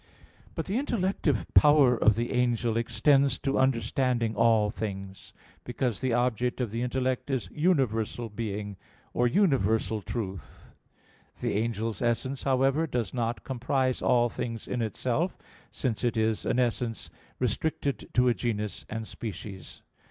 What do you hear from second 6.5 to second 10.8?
of the intellect is universal being or universal truth.